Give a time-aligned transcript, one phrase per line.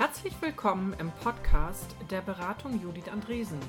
[0.00, 3.60] Herzlich willkommen im Podcast der Beratung Judith Andresen.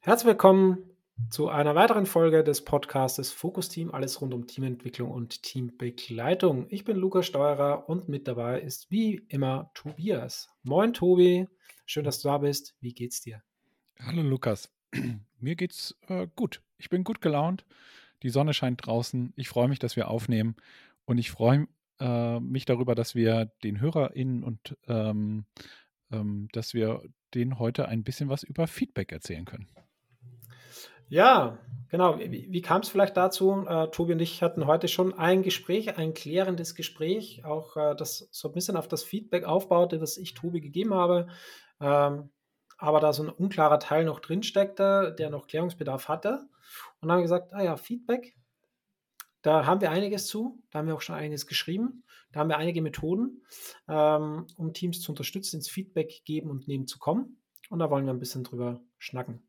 [0.00, 0.85] Herzlich willkommen
[1.36, 6.64] zu einer weiteren Folge des Podcastes Fokus Team, alles rund um Teamentwicklung und Teambegleitung.
[6.70, 10.48] Ich bin Lukas Steuerer und mit dabei ist wie immer Tobias.
[10.62, 11.46] Moin Tobi,
[11.84, 12.74] schön, dass du da bist.
[12.80, 13.42] Wie geht's dir?
[14.00, 14.72] Hallo Lukas,
[15.38, 16.62] mir geht's äh, gut.
[16.78, 17.66] Ich bin gut gelaunt.
[18.22, 19.34] Die Sonne scheint draußen.
[19.36, 20.56] Ich freue mich, dass wir aufnehmen
[21.04, 21.68] und ich freue
[22.00, 25.44] äh, mich darüber, dass wir den HörerInnen und ähm,
[26.10, 27.02] ähm, dass wir
[27.34, 29.68] denen heute ein bisschen was über Feedback erzählen können.
[31.08, 32.18] Ja, genau.
[32.18, 33.64] Wie, wie kam es vielleicht dazu?
[33.66, 38.28] Äh, Tobi und ich hatten heute schon ein Gespräch, ein klärendes Gespräch, auch äh, das
[38.32, 41.28] so ein bisschen auf das Feedback aufbaute, das ich Tobi gegeben habe.
[41.80, 42.30] Ähm,
[42.78, 46.48] aber da so ein unklarer Teil noch drin steckte, der noch Klärungsbedarf hatte.
[47.00, 48.36] Und dann gesagt, ah ja, Feedback,
[49.42, 52.58] da haben wir einiges zu, da haben wir auch schon einiges geschrieben, da haben wir
[52.58, 53.42] einige Methoden,
[53.88, 57.40] ähm, um Teams zu unterstützen, ins Feedback geben und nehmen zu kommen.
[57.70, 59.46] Und da wollen wir ein bisschen drüber schnacken.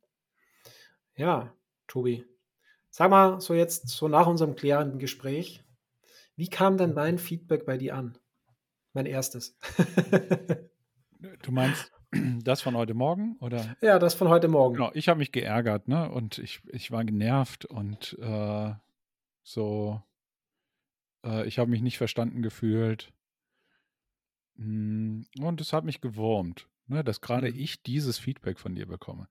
[1.17, 1.51] Ja,
[1.87, 2.23] Tobi.
[2.91, 5.63] Sag mal, so jetzt, so nach unserem klärenden Gespräch,
[6.35, 8.17] wie kam denn mein Feedback bei dir an?
[8.93, 9.57] Mein erstes.
[11.43, 11.91] du meinst
[12.43, 13.35] das von heute Morgen?
[13.39, 13.75] Oder?
[13.81, 14.75] Ja, das von heute Morgen.
[14.75, 16.09] Genau, ich habe mich geärgert, ne?
[16.11, 18.73] Und ich, ich war genervt und äh,
[19.41, 20.01] so,
[21.25, 23.11] äh, ich habe mich nicht verstanden gefühlt.
[24.57, 27.03] Hm, und es hat mich gewurmt, ne?
[27.03, 27.59] dass gerade mhm.
[27.59, 29.27] ich dieses Feedback von dir bekomme.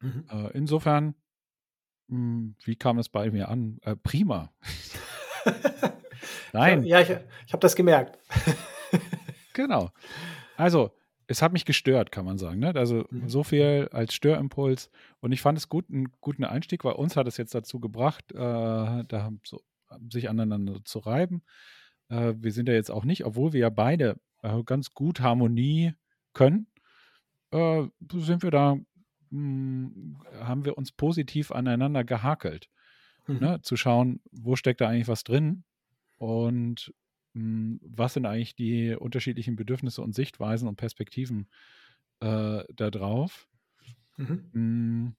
[0.00, 0.24] Mhm.
[0.30, 1.14] Äh, insofern,
[2.08, 3.78] mh, hm, wie kam es bei mir an?
[3.82, 4.52] Äh, prima.
[6.52, 6.84] Nein.
[6.84, 8.18] Ja, ich, ich habe das gemerkt.
[9.52, 9.90] genau.
[10.56, 10.92] Also,
[11.28, 12.58] es hat mich gestört, kann man sagen.
[12.58, 12.74] Ne?
[12.74, 13.28] Also mhm.
[13.28, 14.90] so viel als Störimpuls.
[15.20, 18.32] Und ich fand es gut, einen guten Einstieg, weil uns hat es jetzt dazu gebracht,
[18.32, 19.60] äh, da so,
[20.10, 21.42] sich aneinander zu reiben.
[22.08, 25.92] Äh, wir sind ja jetzt auch nicht, obwohl wir ja beide äh, ganz gut Harmonie
[26.32, 26.66] können,
[27.50, 27.84] äh,
[28.14, 28.78] sind wir da
[29.30, 32.68] hm, haben wir uns positiv aneinander gehakelt.
[33.26, 33.38] Mhm.
[33.38, 33.60] Ne?
[33.62, 35.64] Zu schauen, wo steckt da eigentlich was drin
[36.16, 36.92] und
[37.34, 41.48] mh, hm, was sind eigentlich die unterschiedlichen Bedürfnisse und Sichtweisen und Perspektiven
[42.20, 43.48] äh, da drauf.
[44.16, 44.26] Mhm.
[44.26, 45.16] Mh, hm,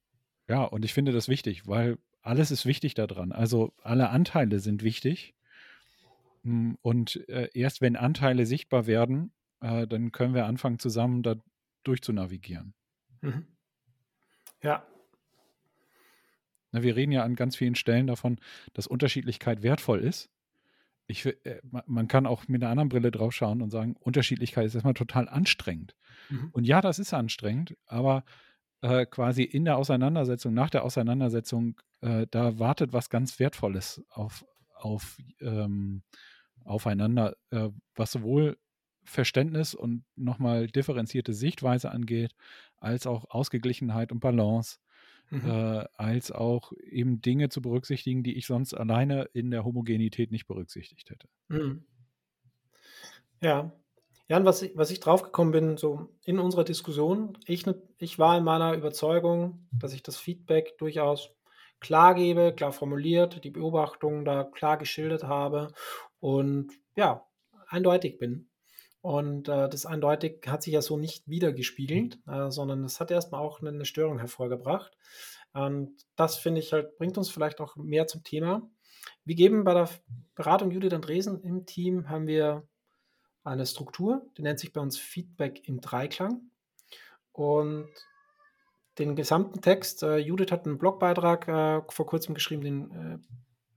[0.48, 3.32] ja, und ich finde das wichtig, weil alles ist wichtig daran.
[3.32, 5.36] Also alle Anteile sind wichtig.
[6.44, 9.32] Und äh, erst wenn Anteile sichtbar werden,
[9.62, 11.36] äh, dann können wir anfangen, zusammen da
[11.84, 12.74] durchzunavigieren.
[13.22, 13.46] Mhm.
[14.62, 14.86] Ja.
[16.72, 18.40] Na, wir reden ja an ganz vielen Stellen davon,
[18.74, 20.30] dass Unterschiedlichkeit wertvoll ist.
[21.08, 24.76] Ich, äh, man kann auch mit einer anderen Brille drauf schauen und sagen, Unterschiedlichkeit ist
[24.76, 25.96] erstmal total anstrengend.
[26.30, 26.50] Mhm.
[26.52, 28.24] Und ja, das ist anstrengend, aber
[28.82, 34.46] äh, quasi in der Auseinandersetzung, nach der Auseinandersetzung, äh, da wartet was ganz Wertvolles auf,
[34.76, 36.04] auf ähm,
[36.64, 38.58] aufeinander, äh, was sowohl
[39.04, 42.36] Verständnis und nochmal differenzierte Sichtweise angeht,
[42.78, 44.78] als auch Ausgeglichenheit und Balance,
[45.30, 45.50] mhm.
[45.50, 50.48] äh, als auch eben Dinge zu berücksichtigen, die ich sonst alleine in der Homogenität nicht
[50.48, 51.28] berücksichtigt hätte.
[51.48, 51.84] Mhm.
[53.42, 53.72] Ja.
[54.28, 57.66] Jan, was ich, was ich draufgekommen bin, so in unserer Diskussion, ich,
[57.98, 61.32] ich war in meiner Überzeugung, dass ich das Feedback durchaus
[61.80, 65.74] klar gebe, klar formuliert, die Beobachtungen da klar geschildert habe
[66.20, 67.26] und ja,
[67.68, 68.49] eindeutig bin.
[69.02, 72.34] Und äh, das eindeutig hat sich ja so nicht wiedergespiegelt, mhm.
[72.34, 74.98] äh, sondern es hat erstmal auch eine, eine Störung hervorgebracht.
[75.54, 78.70] Und das finde ich halt, bringt uns vielleicht auch mehr zum Thema.
[79.24, 79.90] Wir geben bei der
[80.36, 82.68] Beratung Judith Andresen im Team haben wir
[83.44, 86.52] eine Struktur, die nennt sich bei uns Feedback im Dreiklang.
[87.32, 87.90] Und
[89.00, 93.18] den gesamten Text, äh, Judith hat einen Blogbeitrag äh, vor kurzem geschrieben, den äh,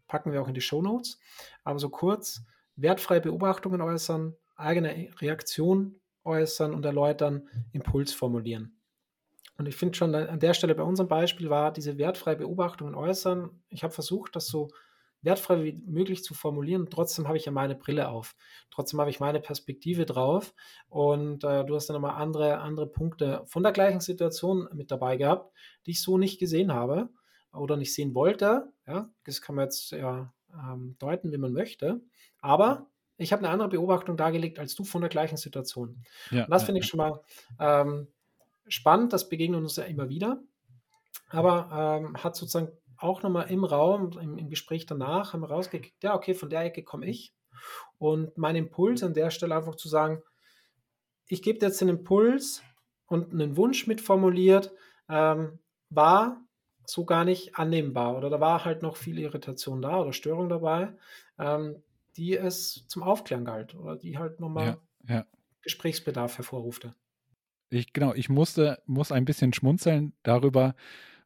[0.08, 1.20] packen wir auch in die Show Notes.
[1.62, 2.42] Aber so kurz,
[2.74, 8.78] wertfreie Beobachtungen äußern, eigene Reaktion äußern und erläutern, Impuls formulieren.
[9.58, 13.62] Und ich finde schon an der Stelle bei unserem Beispiel war diese wertfreie Beobachtung äußern.
[13.68, 14.68] Ich habe versucht, das so
[15.20, 16.88] wertfrei wie möglich zu formulieren.
[16.90, 18.34] Trotzdem habe ich ja meine Brille auf.
[18.70, 20.54] Trotzdem habe ich meine Perspektive drauf.
[20.88, 25.16] Und äh, du hast dann nochmal andere, andere Punkte von der gleichen Situation mit dabei
[25.16, 25.54] gehabt,
[25.86, 27.08] die ich so nicht gesehen habe
[27.52, 28.72] oder nicht sehen wollte.
[28.86, 32.00] Ja, das kann man jetzt ja ähm, deuten, wie man möchte.
[32.40, 36.02] Aber ich habe eine andere Beobachtung dargelegt als du von der gleichen Situation.
[36.30, 37.20] Ja, und das ja, finde ich schon mal
[37.58, 38.08] ähm,
[38.66, 40.40] spannend, das begegnet uns ja immer wieder.
[41.28, 46.02] Aber ähm, hat sozusagen auch nochmal im Raum, im, im, Gespräch danach, haben wir rausgekriegt,
[46.02, 47.34] ja, okay, von der Ecke komme ich.
[47.98, 50.22] Und mein Impuls an der Stelle einfach zu sagen,
[51.26, 52.62] ich gebe dir jetzt den Impuls
[53.06, 54.72] und einen Wunsch mitformuliert,
[55.08, 55.58] ähm,
[55.90, 56.40] war
[56.86, 60.94] so gar nicht annehmbar oder da war halt noch viel Irritation da oder Störung dabei,
[61.38, 61.82] ähm,
[62.16, 64.78] die es zum Aufklären galt oder die halt nochmal
[65.08, 65.26] ja, ja.
[65.62, 66.94] Gesprächsbedarf hervorrufte.
[67.70, 70.74] Ich, genau, ich musste, muss ein bisschen schmunzeln darüber,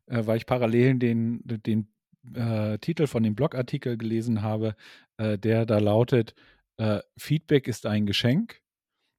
[0.06, 1.88] äh, weil ich parallel den, den
[2.34, 4.76] äh, Titel von dem Blogartikel gelesen habe,
[5.16, 6.34] äh, der da lautet,
[6.76, 8.62] äh, Feedback ist ein Geschenk,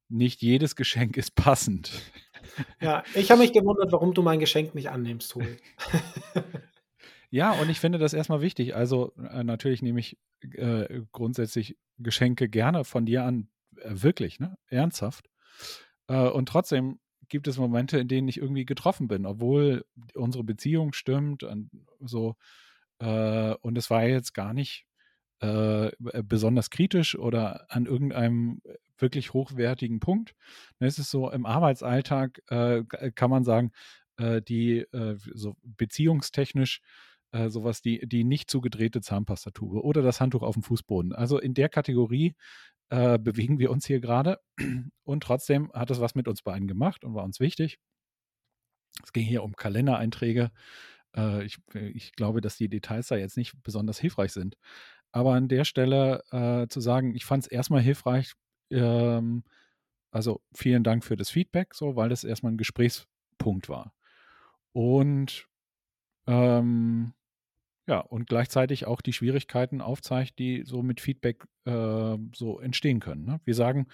[0.09, 1.91] nicht jedes Geschenk ist passend.
[2.79, 5.57] Ja, ich habe mich gewundert, warum du mein Geschenk nicht annimmst, Tobi.
[7.29, 8.75] ja, und ich finde das erstmal wichtig.
[8.75, 14.57] Also äh, natürlich nehme ich äh, grundsätzlich Geschenke gerne von dir an, äh, wirklich, ne?
[14.67, 15.29] ernsthaft.
[16.07, 20.93] Äh, und trotzdem gibt es Momente, in denen ich irgendwie getroffen bin, obwohl unsere Beziehung
[20.93, 21.69] stimmt und
[21.99, 22.35] so.
[22.99, 24.85] Äh, und es war jetzt gar nicht
[25.39, 25.91] äh,
[26.23, 28.61] besonders kritisch oder an irgendeinem
[28.97, 30.33] wirklich hochwertigen Punkt.
[30.79, 33.71] Es ist so, im Arbeitsalltag kann man sagen,
[34.19, 34.87] die
[35.35, 36.81] so beziehungstechnisch
[37.37, 41.13] äh, sowas, die, die nicht zugedrehte Zahnpastatube oder das Handtuch auf dem Fußboden.
[41.13, 42.35] Also in der Kategorie
[42.89, 44.39] äh, bewegen wir uns hier gerade
[45.03, 47.79] und trotzdem hat es was mit uns beiden gemacht und war uns wichtig.
[49.03, 50.51] Es ging hier um Kalendereinträge.
[51.15, 54.57] Äh, ich, ich glaube, dass die Details da jetzt nicht besonders hilfreich sind.
[55.11, 58.33] Aber an der Stelle äh, zu sagen, ich fand es erstmal hilfreich,
[58.71, 59.43] ähm,
[60.11, 63.93] also vielen Dank für das Feedback, so, weil das erstmal ein Gesprächspunkt war.
[64.73, 65.47] Und
[66.27, 67.13] ähm,
[67.87, 73.25] ja, und gleichzeitig auch die Schwierigkeiten aufzeigt, die so mit Feedback äh, so entstehen können.
[73.25, 73.41] Ne?
[73.45, 73.87] Wir sagen,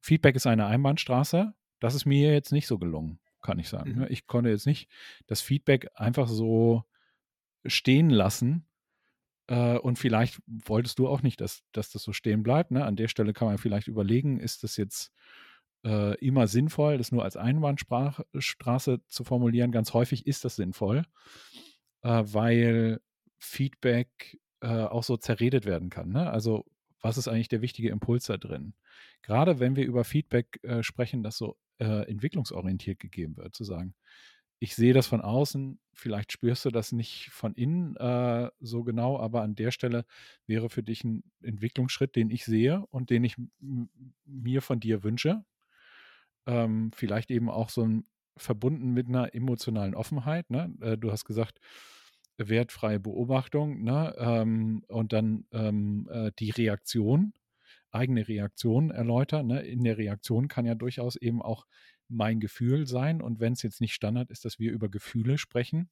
[0.00, 1.54] Feedback ist eine Einbahnstraße.
[1.78, 3.92] Das ist mir jetzt nicht so gelungen, kann ich sagen.
[3.92, 3.98] Mhm.
[4.00, 4.08] Ne?
[4.08, 4.90] Ich konnte jetzt nicht
[5.26, 6.84] das Feedback einfach so
[7.64, 8.66] stehen lassen,
[9.48, 12.70] äh, und vielleicht wolltest du auch nicht, dass, dass das so stehen bleibt.
[12.70, 12.84] Ne?
[12.84, 15.12] An der Stelle kann man vielleicht überlegen, ist das jetzt
[15.84, 19.72] äh, immer sinnvoll, das nur als Einbahnstraße zu formulieren?
[19.72, 21.04] Ganz häufig ist das sinnvoll,
[22.02, 23.00] äh, weil
[23.38, 26.10] Feedback äh, auch so zerredet werden kann.
[26.10, 26.30] Ne?
[26.30, 26.64] Also
[27.00, 28.74] was ist eigentlich der wichtige Impuls da drin?
[29.22, 33.94] Gerade wenn wir über Feedback äh, sprechen, das so äh, entwicklungsorientiert gegeben wird, zu sagen,
[34.58, 39.20] ich sehe das von außen, vielleicht spürst du das nicht von innen äh, so genau,
[39.20, 40.06] aber an der Stelle
[40.46, 43.36] wäre für dich ein Entwicklungsschritt, den ich sehe und den ich
[44.24, 45.44] mir von dir wünsche.
[46.46, 48.06] Ähm, vielleicht eben auch so ein
[48.38, 50.50] verbunden mit einer emotionalen Offenheit.
[50.50, 50.74] Ne?
[50.80, 51.60] Äh, du hast gesagt,
[52.38, 54.14] wertfreie Beobachtung ne?
[54.18, 57.32] Ähm, und dann ähm, äh, die Reaktion,
[57.90, 59.46] eigene Reaktion erläutern.
[59.46, 59.60] Ne?
[59.62, 61.66] In der Reaktion kann ja durchaus eben auch
[62.08, 63.22] mein Gefühl sein.
[63.22, 65.88] Und wenn es jetzt nicht Standard ist, dass wir über Gefühle sprechen,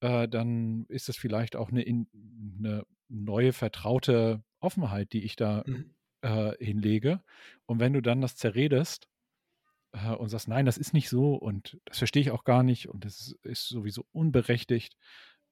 [0.00, 5.94] äh, dann ist das vielleicht auch eine, eine, neue, vertraute Offenheit, die ich da mhm.
[6.22, 7.20] äh, hinlege.
[7.66, 9.08] Und wenn du dann das zerredest
[9.92, 12.88] äh, und sagst, nein, das ist nicht so und das verstehe ich auch gar nicht
[12.88, 14.96] und das ist, sowieso unberechtigt,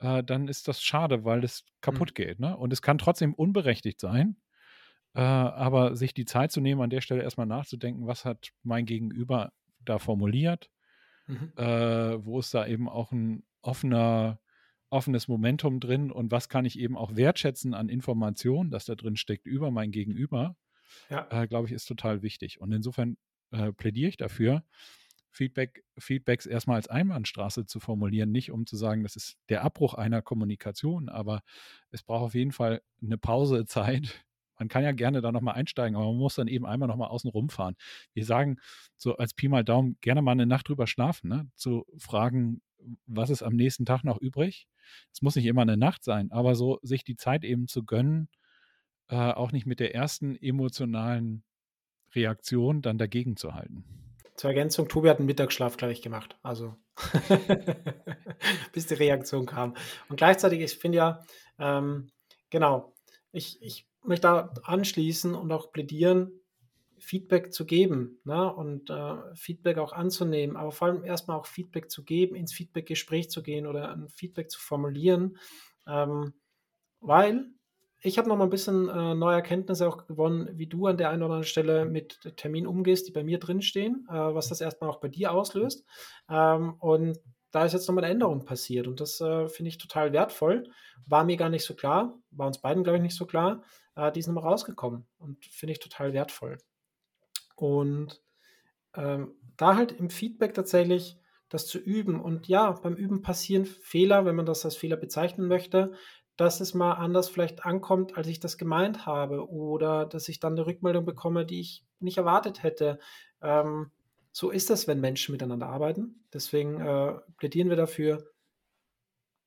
[0.01, 2.15] äh, dann ist das schade, weil es kaputt mhm.
[2.15, 2.41] geht.
[2.41, 2.57] Ne?
[2.57, 4.37] Und es kann trotzdem unberechtigt sein.
[5.15, 8.85] Äh, aber sich die Zeit zu nehmen, an der Stelle erstmal nachzudenken, was hat mein
[8.85, 10.71] Gegenüber da formuliert,
[11.27, 11.53] mhm.
[11.57, 14.39] äh, wo ist da eben auch ein offener,
[14.91, 19.17] offenes Momentum drin und was kann ich eben auch wertschätzen an Informationen, das da drin
[19.17, 20.57] steckt über mein Gegenüber,
[21.11, 21.27] ja.
[21.31, 22.61] äh, glaube ich, ist total wichtig.
[22.61, 23.17] Und insofern
[23.51, 24.63] äh, plädiere ich dafür,
[25.31, 29.95] Feedback, Feedbacks erstmal als Einbahnstraße zu formulieren, nicht um zu sagen, das ist der Abbruch
[29.95, 31.43] einer Kommunikation, aber
[31.91, 34.25] es braucht auf jeden Fall eine Pausezeit,
[34.59, 37.31] man kann ja gerne da nochmal einsteigen, aber man muss dann eben einmal nochmal außen
[37.31, 37.77] rumfahren.
[38.13, 38.57] Wir sagen
[38.97, 41.49] so als Pi mal Daumen gerne mal eine Nacht drüber schlafen, ne?
[41.55, 42.61] zu fragen,
[43.07, 44.67] was ist am nächsten Tag noch übrig.
[45.13, 48.29] Es muss nicht immer eine Nacht sein, aber so sich die Zeit eben zu gönnen,
[49.09, 51.45] äh, auch nicht mit der ersten emotionalen
[52.15, 53.85] Reaktion dann dagegen zu halten.
[54.37, 56.39] Zur Ergänzung, Tobi hat einen Mittagsschlaf gleich gemacht.
[56.43, 56.77] Also
[58.73, 59.75] bis die Reaktion kam.
[60.09, 61.25] Und gleichzeitig, ich finde ja,
[61.59, 62.11] ähm,
[62.51, 62.95] genau,
[63.33, 66.31] ich, ich möchte da anschließen und auch plädieren,
[67.01, 68.53] Feedback zu geben ne?
[68.53, 73.31] und äh, Feedback auch anzunehmen, aber vor allem erstmal auch Feedback zu geben, ins Feedback-Gespräch
[73.31, 75.37] zu gehen oder ein Feedback zu formulieren,
[75.87, 76.35] ähm,
[77.01, 77.47] weil
[78.01, 81.11] ich habe noch mal ein bisschen äh, neue Erkenntnisse auch gewonnen, wie du an der
[81.11, 84.91] einen oder anderen Stelle mit Terminen umgehst, die bei mir drinstehen, äh, was das erstmal
[84.91, 85.85] auch bei dir auslöst.
[86.31, 87.19] Ähm, und
[87.51, 90.71] da ist jetzt nochmal eine Änderung passiert und das äh, finde ich total wertvoll.
[91.07, 93.63] War mir gar nicht so klar, war uns beiden, glaube ich, nicht so klar.
[93.97, 96.59] Äh, die ist nochmal rausgekommen und finde ich total wertvoll.
[97.57, 98.23] Und
[98.95, 102.21] ähm, da halt im Feedback tatsächlich das zu üben.
[102.21, 105.93] Und ja, beim Üben passieren Fehler, wenn man das als Fehler bezeichnen möchte,
[106.39, 110.53] dass es mal anders vielleicht ankommt, als ich das gemeint habe oder dass ich dann
[110.53, 113.01] eine Rückmeldung bekomme, die ich nicht erwartet hätte.
[113.43, 113.91] Ähm,
[114.31, 116.25] so ist das, wenn Menschen miteinander arbeiten.
[116.33, 118.31] Deswegen äh, plädieren wir dafür,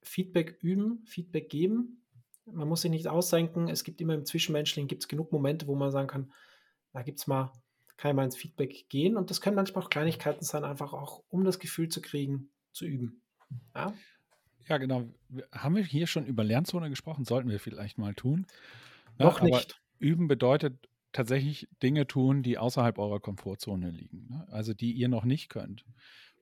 [0.03, 2.03] Feedback üben, Feedback geben.
[2.45, 3.69] Man muss sich nicht aussenken.
[3.69, 6.33] Es gibt immer im Zwischenmenschlichen gibt's genug Momente, wo man sagen kann,
[6.91, 7.53] da gibt's mal,
[7.95, 9.15] kann ich mal ins Feedback gehen.
[9.15, 12.85] Und das können manchmal auch Kleinigkeiten sein, einfach auch, um das Gefühl zu kriegen, zu
[12.85, 13.21] üben.
[13.73, 13.93] Ja,
[14.67, 15.09] ja genau.
[15.51, 17.25] Haben wir hier schon über Lernzone gesprochen?
[17.25, 18.45] Sollten wir vielleicht mal tun.
[19.17, 19.81] Ja, Noch nicht.
[19.99, 24.27] Üben bedeutet tatsächlich Dinge tun, die außerhalb eurer Komfortzone liegen.
[24.29, 24.47] Ne?
[24.49, 25.85] Also die ihr noch nicht könnt.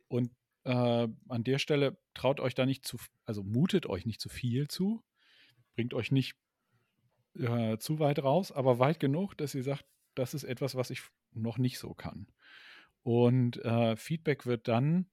[0.08, 0.32] Und
[0.64, 4.68] äh, an der Stelle traut euch da nicht zu, also mutet euch nicht zu viel
[4.68, 5.04] zu,
[5.76, 6.36] bringt euch nicht
[7.36, 9.86] äh, zu weit raus, aber weit genug, dass ihr sagt,
[10.16, 11.02] das ist etwas, was ich
[11.34, 12.28] noch nicht so kann.
[13.04, 15.10] Und äh, Feedback wird dann,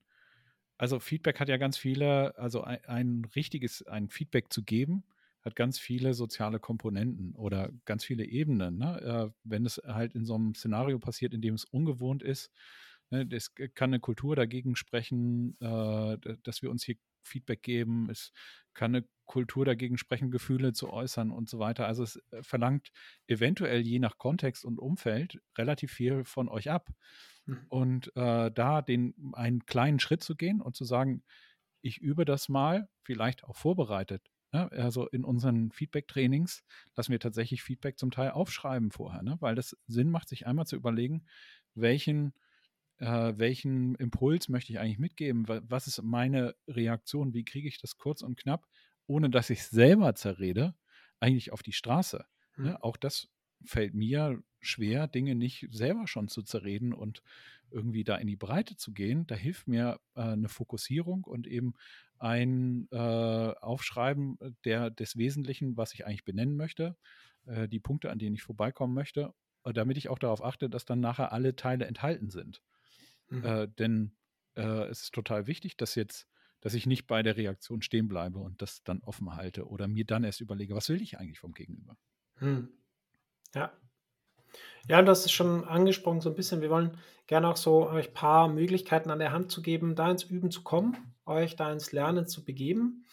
[0.78, 5.04] also Feedback hat ja ganz viele, also ein, ein richtiges, ein Feedback zu geben,
[5.42, 8.78] hat ganz viele soziale Komponenten oder ganz viele Ebenen.
[8.78, 9.00] Ne?
[9.00, 12.50] Äh, wenn es halt in so einem Szenario passiert, in dem es ungewohnt ist,
[13.10, 18.08] ne, es kann eine Kultur dagegen sprechen, äh, dass wir uns hier Feedback geben.
[18.10, 18.32] Es
[18.74, 21.86] kann eine Kultur dagegen sprechen, Gefühle zu äußern und so weiter.
[21.86, 22.92] Also es äh, verlangt
[23.26, 26.90] eventuell je nach Kontext und Umfeld relativ viel von euch ab.
[27.46, 27.66] Mhm.
[27.68, 31.24] Und äh, da den einen kleinen Schritt zu gehen und zu sagen,
[31.82, 34.70] ich übe das mal, vielleicht auch vorbereitet Ne?
[34.72, 36.64] Also in unseren Feedback-Trainings
[36.94, 39.36] lassen wir tatsächlich Feedback zum Teil aufschreiben vorher, ne?
[39.40, 41.26] weil das Sinn macht, sich einmal zu überlegen,
[41.74, 42.32] welchen,
[42.98, 47.98] äh, welchen Impuls möchte ich eigentlich mitgeben, was ist meine Reaktion, wie kriege ich das
[47.98, 48.66] kurz und knapp,
[49.06, 50.74] ohne dass ich selber zerrede,
[51.20, 52.24] eigentlich auf die Straße.
[52.56, 52.64] Mhm.
[52.64, 52.82] Ne?
[52.82, 53.28] Auch das
[53.64, 57.22] fällt mir schwer, Dinge nicht selber schon zu zerreden und
[57.70, 59.26] irgendwie da in die Breite zu gehen.
[59.26, 61.74] Da hilft mir äh, eine Fokussierung und eben
[62.18, 66.96] ein äh, Aufschreiben der, des Wesentlichen, was ich eigentlich benennen möchte,
[67.46, 69.34] äh, die Punkte, an denen ich vorbeikommen möchte,
[69.64, 72.62] äh, damit ich auch darauf achte, dass dann nachher alle Teile enthalten sind.
[73.28, 73.44] Mhm.
[73.44, 74.16] Äh, denn
[74.54, 76.26] äh, es ist total wichtig, dass jetzt
[76.62, 80.04] dass ich nicht bei der Reaktion stehen bleibe und das dann offen halte oder mir
[80.04, 81.96] dann erst überlege, was will ich eigentlich vom Gegenüber.
[82.38, 82.70] Hm.
[83.54, 83.72] Ja,
[84.88, 86.60] ja, das ist schon angesprochen so ein bisschen.
[86.60, 90.10] Wir wollen gerne auch so euch ein paar Möglichkeiten an der Hand zu geben, da
[90.10, 93.04] ins Üben zu kommen, euch da ins Lernen zu begeben.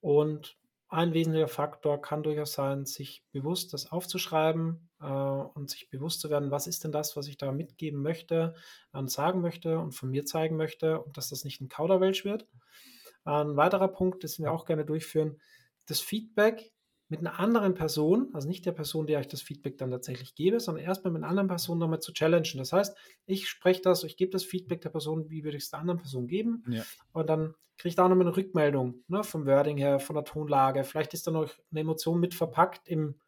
[0.00, 0.56] Und
[0.92, 6.28] ein wesentlicher Faktor kann durchaus sein, sich bewusst das aufzuschreiben äh, und sich bewusst zu
[6.28, 8.54] werden, was ist denn das, was ich da mitgeben möchte
[8.92, 12.46] und sagen möchte und von mir zeigen möchte und dass das nicht ein Kauderwelsch wird.
[13.24, 15.40] Ein weiterer Punkt, das wir auch gerne durchführen,
[15.86, 16.72] das Feedback
[17.12, 20.60] mit einer anderen Person, also nicht der Person, der ich das Feedback dann tatsächlich gebe,
[20.60, 22.56] sondern erstmal mit einer anderen Person nochmal zu challengen.
[22.56, 25.70] Das heißt, ich spreche das, ich gebe das Feedback der Person, wie würde ich es
[25.70, 26.64] der anderen Person geben?
[26.70, 26.82] Ja.
[27.12, 30.24] Und dann kriege ich da auch nochmal eine Rückmeldung ne, vom Wording her, von der
[30.24, 30.84] Tonlage.
[30.84, 33.20] Vielleicht ist da noch eine Emotion mit verpackt im,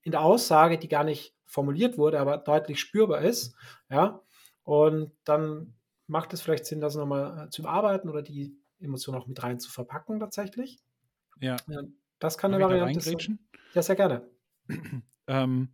[0.00, 3.54] in der Aussage, die gar nicht formuliert wurde, aber deutlich spürbar ist.
[3.90, 4.22] Ja.
[4.62, 5.74] Und dann
[6.06, 9.60] macht es vielleicht Sinn, das nochmal äh, zu überarbeiten oder die Emotion auch mit rein
[9.60, 10.78] zu verpacken tatsächlich.
[11.38, 11.56] Ja.
[12.18, 13.38] Das kann eine Variante sein.
[13.74, 14.28] Ja, sehr gerne.
[15.26, 15.68] ähm,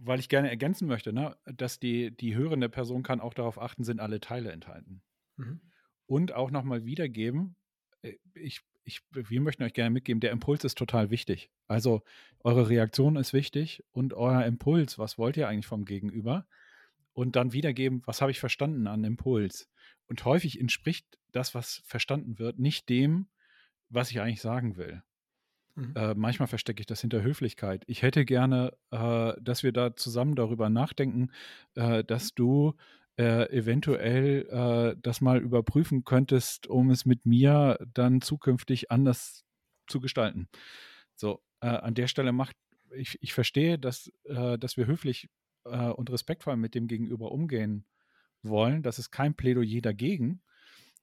[0.00, 3.84] weil ich gerne ergänzen möchte, ne, dass die, die hörende Person kann auch darauf achten,
[3.84, 5.02] sind alle Teile enthalten.
[5.36, 5.60] Mhm.
[6.06, 7.56] Und auch nochmal wiedergeben,
[8.02, 11.50] äh, ich, ich, wir möchten euch gerne mitgeben, der Impuls ist total wichtig.
[11.66, 12.02] Also
[12.40, 16.46] eure Reaktion ist wichtig und euer Impuls, was wollt ihr eigentlich vom Gegenüber?
[17.12, 19.68] Und dann wiedergeben, was habe ich verstanden an Impuls?
[20.06, 23.28] Und häufig entspricht das, was verstanden wird, nicht dem,
[23.88, 25.02] was ich eigentlich sagen will.
[25.78, 25.92] Mhm.
[25.94, 27.84] Äh, manchmal verstecke ich das hinter Höflichkeit.
[27.86, 31.30] Ich hätte gerne, äh, dass wir da zusammen darüber nachdenken,
[31.74, 32.74] äh, dass du
[33.16, 39.44] äh, eventuell äh, das mal überprüfen könntest, um es mit mir dann zukünftig anders
[39.86, 40.48] zu gestalten.
[41.14, 42.56] So, äh, an der Stelle macht,
[42.94, 45.28] ich, ich verstehe, dass, dass wir höflich
[45.64, 47.84] und respektvoll mit dem Gegenüber umgehen
[48.42, 48.82] wollen.
[48.82, 50.40] Das ist kein Plädoyer dagegen.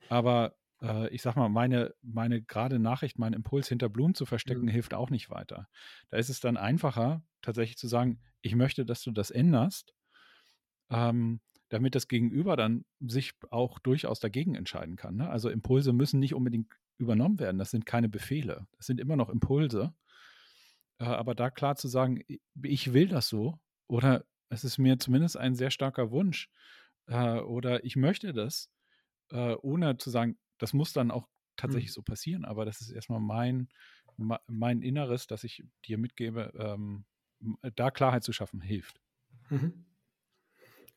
[0.10, 4.64] Aber äh, ich sag mal, meine, meine gerade Nachricht, mein Impuls hinter Blumen zu verstecken,
[4.64, 4.70] mhm.
[4.70, 5.68] hilft auch nicht weiter.
[6.10, 9.94] Da ist es dann einfacher, tatsächlich zu sagen, ich möchte, dass du das änderst,
[10.90, 15.16] ähm, damit das Gegenüber dann sich auch durchaus dagegen entscheiden kann.
[15.16, 15.30] Ne?
[15.30, 17.58] Also Impulse müssen nicht unbedingt übernommen werden.
[17.58, 18.68] Das sind keine Befehle.
[18.78, 19.94] Das sind immer noch Impulse.
[21.00, 22.22] Äh, aber da klar zu sagen,
[22.62, 26.50] ich will das so oder es ist mir zumindest ein sehr starker Wunsch
[27.08, 28.70] äh, oder ich möchte das,
[29.32, 31.96] äh, ohne zu sagen, das muss dann auch tatsächlich mhm.
[31.96, 33.70] so passieren, aber das ist erstmal mein,
[34.48, 37.06] mein Inneres, das ich dir mitgebe, ähm,
[37.76, 39.00] da Klarheit zu schaffen, hilft.
[39.50, 39.86] Mhm.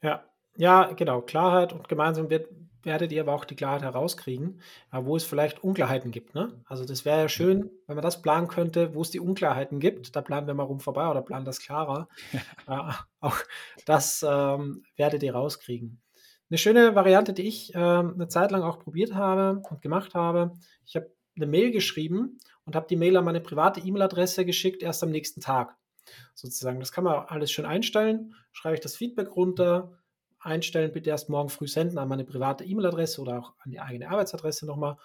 [0.02, 0.24] Ja,
[0.56, 1.20] ja, genau.
[1.22, 2.48] Klarheit und gemeinsam wird,
[2.82, 4.60] werdet ihr aber auch die Klarheit herauskriegen,
[4.90, 6.34] wo es vielleicht Unklarheiten gibt.
[6.34, 6.60] Ne?
[6.66, 10.16] Also das wäre ja schön, wenn man das planen könnte, wo es die Unklarheiten gibt.
[10.16, 12.08] Da planen wir mal rum vorbei oder planen das klarer.
[12.66, 12.90] Ja.
[12.90, 13.36] Äh, auch
[13.86, 16.00] das ähm, werdet ihr rauskriegen.
[16.50, 20.52] Eine schöne Variante, die ich äh, eine Zeit lang auch probiert habe und gemacht habe.
[20.86, 25.02] Ich habe eine Mail geschrieben und habe die Mail an meine private E-Mail-Adresse geschickt, erst
[25.02, 25.76] am nächsten Tag.
[26.34, 26.80] Sozusagen.
[26.80, 28.34] Das kann man alles schön einstellen.
[28.52, 29.98] Schreibe ich das Feedback runter,
[30.40, 34.08] einstellen, bitte erst morgen früh senden an meine private E-Mail-Adresse oder auch an die eigene
[34.08, 34.96] Arbeitsadresse nochmal.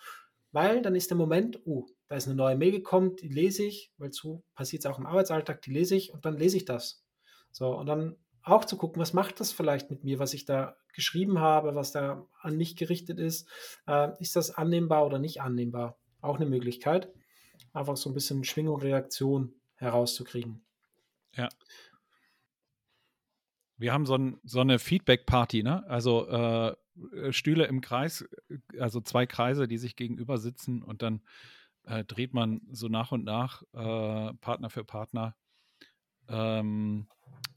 [0.51, 3.91] Weil dann ist der Moment, oh, da ist eine neue Mail gekommen, die lese ich,
[3.97, 7.03] weil so passiert es auch im Arbeitsalltag, die lese ich und dann lese ich das.
[7.51, 10.75] So, und dann auch zu gucken, was macht das vielleicht mit mir, was ich da
[10.93, 13.47] geschrieben habe, was da an mich gerichtet ist.
[13.87, 15.97] Äh, ist das annehmbar oder nicht annehmbar?
[16.21, 17.11] Auch eine Möglichkeit,
[17.73, 20.63] einfach so ein bisschen Schwingung, Reaktion herauszukriegen.
[21.35, 21.49] Ja.
[23.77, 25.85] Wir haben so, ein, so eine Feedback-Party, ne?
[25.89, 26.75] Also äh,
[27.31, 28.25] Stühle im Kreis,
[28.79, 31.21] also zwei Kreise, die sich gegenüber sitzen und dann
[31.85, 35.35] äh, dreht man so nach und nach äh, Partner für Partner
[36.27, 37.07] ähm,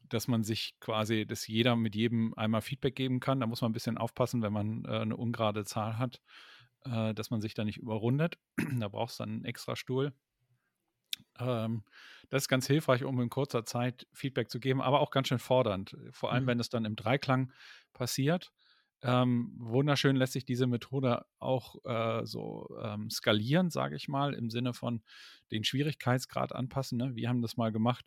[0.08, 3.40] dass man sich quasi, dass jeder mit jedem einmal Feedback geben kann.
[3.40, 6.20] Da muss man ein bisschen aufpassen, wenn man äh, eine ungerade Zahl hat,
[6.84, 8.38] äh, dass man sich da nicht überrundet.
[8.78, 10.12] da brauchst du dann einen extra Stuhl.
[11.38, 11.84] Ähm,
[12.28, 15.38] das ist ganz hilfreich, um in kurzer Zeit Feedback zu geben, aber auch ganz schön
[15.38, 15.96] fordernd.
[16.10, 16.48] Vor allem, mhm.
[16.48, 17.52] wenn es dann im Dreiklang
[17.92, 18.52] passiert.
[19.02, 24.48] Ähm, wunderschön lässt sich diese Methode auch äh, so ähm, skalieren, sage ich mal, im
[24.48, 25.02] Sinne von
[25.50, 26.98] den Schwierigkeitsgrad anpassen.
[26.98, 27.14] Ne?
[27.14, 28.06] Wir haben das mal gemacht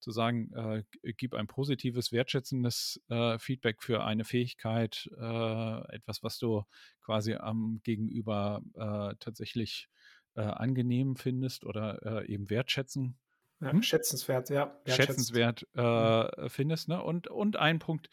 [0.00, 0.82] zu sagen, äh,
[1.16, 6.64] gib ein positives, wertschätzendes äh, Feedback für eine Fähigkeit, äh, etwas, was du
[7.00, 9.88] quasi am Gegenüber äh, tatsächlich
[10.34, 13.18] äh, angenehm findest oder äh, eben wertschätzen.
[13.60, 13.82] Ja, hm?
[13.82, 14.80] Schätzenswert, ja.
[14.86, 16.48] Schätzenswert mhm.
[16.48, 16.86] findest.
[16.88, 17.02] Ne?
[17.02, 18.08] Und, und ein Punkt,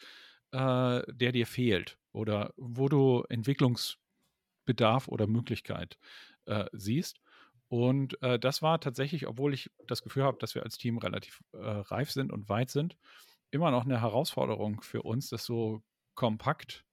[0.52, 5.98] der dir fehlt oder wo du Entwicklungsbedarf oder Möglichkeit
[6.72, 7.20] siehst.
[7.68, 11.42] Und äh, das war tatsächlich, obwohl ich das Gefühl habe, dass wir als Team relativ
[11.52, 12.96] äh, reif sind und weit sind,
[13.50, 15.82] immer noch eine Herausforderung für uns, das so
[16.14, 16.84] kompakt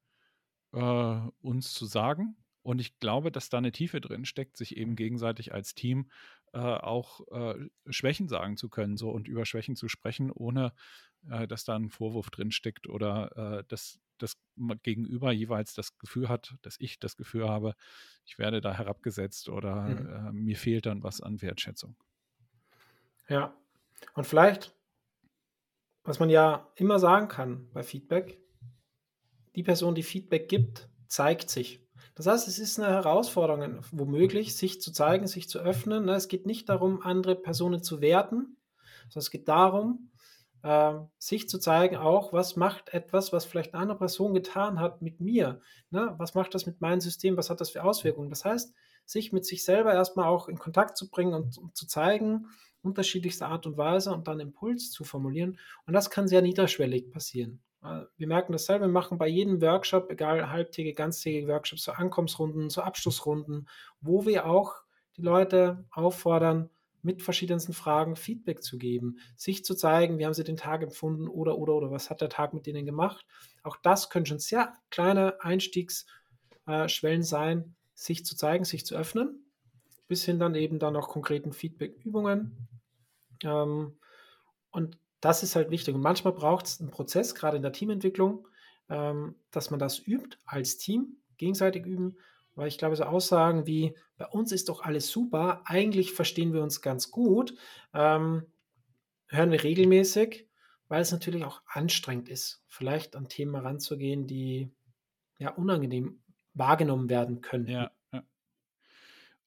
[0.73, 2.37] äh, uns zu sagen.
[2.63, 6.09] Und ich glaube, dass da eine Tiefe drin steckt, sich eben gegenseitig als Team
[6.53, 10.73] äh, auch äh, Schwächen sagen zu können so und über Schwächen zu sprechen, ohne
[11.29, 14.37] äh, dass da ein Vorwurf drin steckt oder dass das
[14.81, 17.75] Gegenüber jeweils das Gefühl hat, dass ich das Gefühl habe,
[18.25, 20.07] ich werde da herabgesetzt oder mhm.
[20.07, 21.95] äh, mir fehlt dann was an Wertschätzung.
[23.27, 23.55] Ja,
[24.15, 24.75] und vielleicht,
[26.03, 28.39] was man ja immer sagen kann bei Feedback,
[29.55, 31.83] die Person, die Feedback gibt, zeigt sich.
[32.15, 36.07] Das heißt, es ist eine Herausforderung, womöglich, sich zu zeigen, sich zu öffnen.
[36.09, 38.57] Es geht nicht darum, andere Personen zu werten,
[39.09, 40.11] sondern es geht darum,
[40.63, 45.01] äh, sich zu zeigen, auch was macht etwas, was vielleicht eine andere Person getan hat
[45.01, 45.61] mit mir.
[45.91, 46.15] Ne?
[46.17, 47.37] Was macht das mit meinem System?
[47.37, 48.29] Was hat das für Auswirkungen?
[48.29, 48.73] Das heißt,
[49.05, 52.47] sich mit sich selber erstmal auch in Kontakt zu bringen und, und zu zeigen,
[52.81, 55.59] unterschiedlichster Art und Weise und dann Impuls zu formulieren.
[55.85, 57.61] Und das kann sehr niederschwellig passieren.
[58.15, 62.69] Wir merken das selber, wir machen bei jedem Workshop, egal halbtägige, ganztägige Workshops, so Ankommensrunden,
[62.69, 63.67] so Abschlussrunden,
[63.99, 64.75] wo wir auch
[65.17, 66.69] die Leute auffordern,
[67.03, 71.27] mit verschiedensten Fragen Feedback zu geben, sich zu zeigen, wie haben sie den Tag empfunden
[71.27, 73.25] oder, oder, oder was hat der Tag mit denen gemacht.
[73.61, 79.45] Auch das können schon sehr kleine Einstiegsschwellen äh, sein, sich zu zeigen, sich zu öffnen,
[80.07, 82.69] bis hin dann eben dann auch konkreten Feedback-Übungen.
[83.43, 83.97] Ähm,
[84.71, 85.93] und das ist halt wichtig.
[85.93, 88.47] Und manchmal braucht es einen Prozess, gerade in der Teamentwicklung,
[88.89, 92.17] ähm, dass man das übt, als Team gegenseitig üben,
[92.55, 96.61] weil ich glaube, so Aussagen wie, bei uns ist doch alles super, eigentlich verstehen wir
[96.61, 97.55] uns ganz gut,
[97.93, 98.45] ähm,
[99.27, 100.47] hören wir regelmäßig,
[100.87, 104.71] weil es natürlich auch anstrengend ist, vielleicht an Themen ranzugehen, die
[105.39, 106.21] ja unangenehm
[106.53, 107.67] wahrgenommen werden können.
[107.67, 108.23] Ja, ja.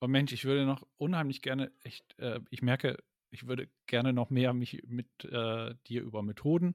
[0.00, 2.98] Oh Mensch, ich würde noch unheimlich gerne, echt, äh, ich merke,
[3.30, 6.74] ich würde gerne noch mehr mich mit äh, dir über Methoden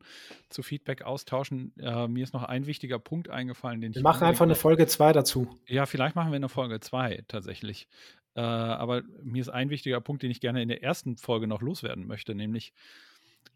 [0.50, 1.74] zu Feedback austauschen.
[1.78, 4.04] Äh, mir ist noch ein wichtiger Punkt eingefallen, den wir ich.
[4.04, 5.48] Wir machen einfach eine Folge 2 dazu.
[5.68, 7.88] Ja, vielleicht machen wir eine Folge 2 tatsächlich.
[8.36, 11.62] Äh, aber mir ist ein wichtiger Punkt, den ich gerne in der ersten Folge noch
[11.62, 12.74] loswerden möchte, nämlich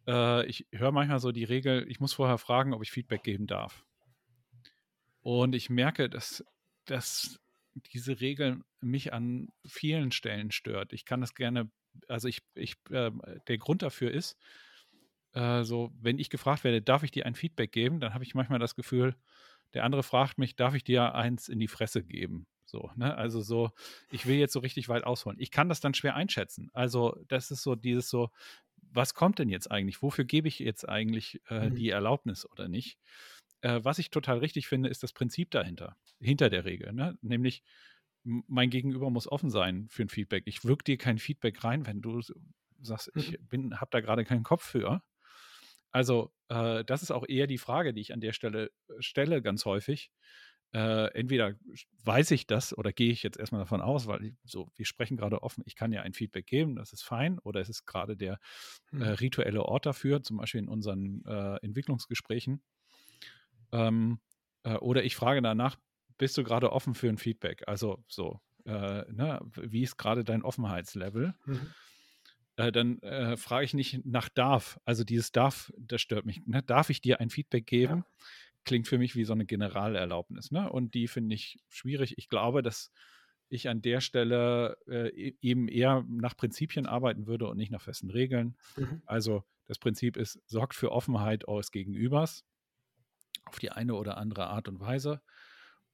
[0.07, 3.47] äh, ich höre manchmal so die Regel, ich muss vorher fragen, ob ich Feedback geben
[3.47, 3.85] darf.
[5.21, 6.43] Und ich merke, dass,
[6.85, 7.39] dass
[7.93, 10.93] diese Regel mich an vielen Stellen stört.
[10.93, 11.69] Ich kann das gerne
[12.07, 13.11] also ich, ich äh,
[13.47, 14.37] der Grund dafür ist,
[15.33, 18.35] äh, so, wenn ich gefragt werde, darf ich dir ein Feedback geben, dann habe ich
[18.35, 19.15] manchmal das Gefühl,
[19.73, 22.47] der andere fragt mich, darf ich dir eins in die Fresse geben?
[22.65, 23.15] So, ne?
[23.15, 23.71] Also so,
[24.11, 25.37] ich will jetzt so richtig weit ausholen.
[25.39, 26.69] Ich kann das dann schwer einschätzen.
[26.73, 28.29] Also, das ist so dieses so,
[28.91, 30.01] was kommt denn jetzt eigentlich?
[30.01, 31.75] Wofür gebe ich jetzt eigentlich äh, mhm.
[31.75, 32.97] die Erlaubnis oder nicht?
[33.61, 36.93] Äh, was ich total richtig finde, ist das Prinzip dahinter, hinter der Regel.
[36.93, 37.17] Ne?
[37.21, 37.61] Nämlich,
[38.25, 40.43] mein Gegenüber muss offen sein für ein Feedback.
[40.47, 42.21] Ich wirke dir kein Feedback rein, wenn du
[42.81, 43.79] sagst, ich mhm.
[43.79, 45.01] habe da gerade keinen Kopf für.
[45.91, 49.41] Also äh, das ist auch eher die Frage, die ich an der Stelle äh, stelle,
[49.41, 50.11] ganz häufig.
[50.73, 51.55] Äh, entweder
[52.03, 55.15] weiß ich das oder gehe ich jetzt erstmal davon aus, weil ich, so, wir sprechen
[55.15, 58.17] gerade offen, ich kann ja ein Feedback geben, das ist fein, oder es ist gerade
[58.17, 58.39] der
[58.91, 59.01] äh, hm.
[59.03, 62.61] rituelle Ort dafür, zum Beispiel in unseren äh, Entwicklungsgesprächen.
[63.71, 64.19] Ähm,
[64.63, 65.77] äh, oder ich frage danach,
[66.17, 67.63] bist du gerade offen für ein Feedback?
[67.67, 71.35] Also so, ne, wie ist gerade dein Offenheitslevel?
[71.45, 71.73] Mhm
[72.57, 74.79] äh, dann äh, frage ich nicht nach darf.
[74.85, 76.45] Also dieses darf, das stört mich.
[76.45, 76.63] Ne?
[76.63, 77.97] Darf ich dir ein Feedback geben?
[77.97, 78.25] Ja.
[78.63, 80.51] Klingt für mich wie so eine Generalerlaubnis.
[80.51, 80.71] Ne?
[80.71, 82.17] Und die finde ich schwierig.
[82.17, 82.91] Ich glaube, dass
[83.49, 87.81] ich an der Stelle äh, e-, eben eher nach Prinzipien arbeiten würde und nicht nach
[87.81, 88.57] festen Regeln.
[88.75, 89.01] Mhm.
[89.05, 92.43] Also das Prinzip ist, sorgt für Offenheit eures Gegenübers
[93.45, 95.21] auf die eine oder andere Art und Weise.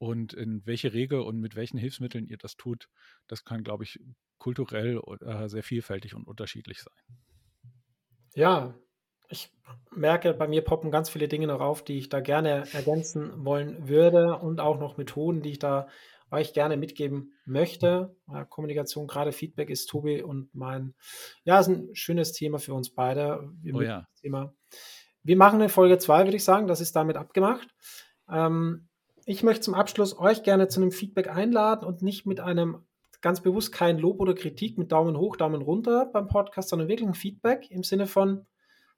[0.02, 2.90] Und in welche Regel und mit welchen Hilfsmitteln ihr das tut,
[3.28, 4.00] das kann, glaube ich,
[4.40, 7.20] kulturell äh, sehr vielfältig und unterschiedlich sein.
[8.34, 8.74] Ja,
[9.30, 9.54] ich
[9.92, 13.88] merke, bei mir poppen ganz viele Dinge noch auf, die ich da gerne ergänzen wollen
[13.88, 15.88] würde und auch noch Methoden, die ich da
[16.32, 18.16] euch gerne mitgeben möchte.
[18.50, 20.96] Kommunikation, gerade Feedback ist Tobi und mein,
[21.44, 23.52] ja, ist ein schönes Thema für uns beide.
[23.62, 24.08] Wir, oh ja.
[24.20, 24.56] Thema.
[25.22, 26.66] Wir machen eine Folge 2, würde ich sagen.
[26.66, 27.68] Das ist damit abgemacht.
[28.28, 28.88] Ähm,
[29.32, 32.84] ich möchte zum Abschluss euch gerne zu einem Feedback einladen und nicht mit einem
[33.22, 37.08] ganz bewusst kein Lob oder Kritik mit Daumen hoch, Daumen runter beim Podcast, sondern wirklich
[37.08, 38.46] ein Feedback im Sinne von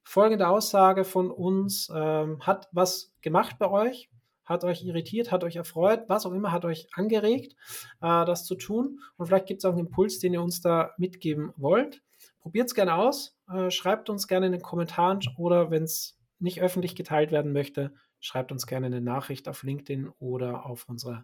[0.02, 4.10] folgende Aussage von uns ähm, hat was gemacht bei euch,
[4.44, 7.54] hat euch irritiert, hat euch erfreut, was auch immer, hat euch angeregt,
[8.00, 8.98] äh, das zu tun.
[9.16, 12.02] Und vielleicht gibt es auch einen Impuls, den ihr uns da mitgeben wollt.
[12.40, 16.60] Probiert es gerne aus, äh, schreibt uns gerne in den Kommentaren oder wenn es nicht
[16.60, 17.92] öffentlich geteilt werden möchte,
[18.24, 21.22] schreibt uns gerne eine Nachricht auf LinkedIn oder auf unserer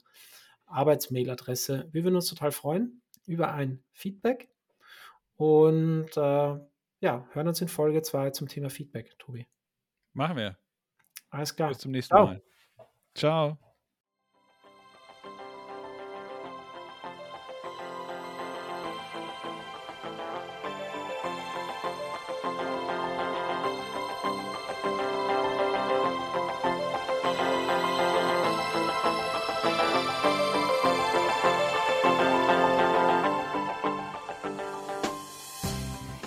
[0.66, 1.88] Arbeitsmailadresse.
[1.92, 4.50] Wir würden uns total freuen über ein Feedback
[5.36, 6.60] und äh,
[7.00, 9.48] ja, hören uns in Folge 2 zum Thema Feedback, Tobi.
[10.12, 10.58] Machen wir.
[11.30, 11.70] Alles klar.
[11.70, 12.26] Bis zum nächsten Ciao.
[12.26, 12.42] Mal.
[13.14, 13.69] Ciao.